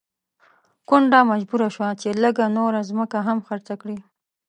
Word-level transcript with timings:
کونډه 0.87 1.19
مجبوره 1.31 1.67
شوه 1.75 1.89
چې 2.01 2.09
لږه 2.23 2.45
نوره 2.57 2.79
ځمکه 2.89 3.17
هم 3.27 3.37
خرڅه 3.47 3.73
کړي. 3.81 3.97